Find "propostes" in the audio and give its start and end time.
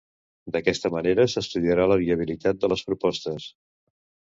2.93-3.51